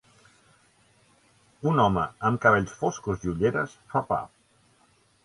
[1.71, 4.19] Un home amb cabells foscos i ulleres fa pa.